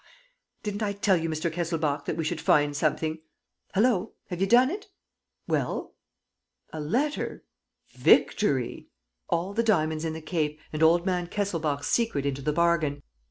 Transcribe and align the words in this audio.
"Didn't 0.63 0.81
I 0.81 0.93
tell 0.93 1.15
you, 1.15 1.29
Mr. 1.29 1.53
Kesselbach, 1.53 2.05
that 2.05 2.17
we 2.17 2.23
should 2.23 2.41
find 2.41 2.75
something?... 2.75 3.19
Hullo! 3.75 4.13
Have 4.31 4.41
you 4.41 4.47
done 4.47 4.71
it?... 4.71 4.87
Well?... 5.47 5.93
A 6.73 6.79
letter? 6.79 7.43
Victory! 7.91 8.87
All 9.29 9.53
the 9.53 9.61
diamonds 9.61 10.03
in 10.03 10.13
the 10.13 10.19
Cape 10.21 10.59
and 10.73 10.81
old 10.81 11.05
man 11.05 11.27
Kesselbach's 11.27 11.85
secret 11.85 12.25
into 12.25 12.41
the 12.41 12.51
bargain!" 12.51 13.03